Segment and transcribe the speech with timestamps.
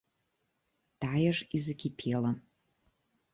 [1.05, 2.31] Тая ж і закіпела.